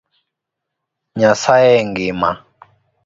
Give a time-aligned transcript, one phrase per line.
[1.19, 2.29] Nyasaye engima